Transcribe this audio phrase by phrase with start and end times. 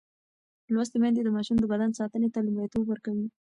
[0.73, 3.27] لوستې میندې د ماشوم د بدن ساتنې ته لومړیتوب ورکوي.